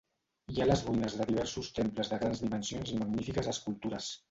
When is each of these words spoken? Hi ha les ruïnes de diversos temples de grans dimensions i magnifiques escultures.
Hi 0.53 0.61
ha 0.61 0.65
les 0.69 0.79
ruïnes 0.87 1.17
de 1.19 1.27
diversos 1.33 1.69
temples 1.81 2.11
de 2.15 2.21
grans 2.25 2.43
dimensions 2.47 2.97
i 2.97 3.01
magnifiques 3.05 3.55
escultures. 3.55 4.13